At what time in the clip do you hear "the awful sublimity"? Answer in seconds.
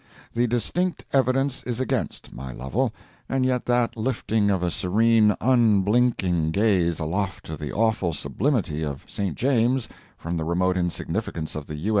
7.55-8.83